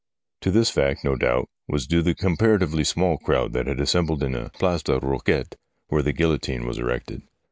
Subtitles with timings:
[0.41, 4.31] To this fact, no doubt, was due the comparatively small crowd that had assembled in
[4.31, 5.53] the Place de la Eoquette,
[5.89, 7.21] where the guillotine was erected.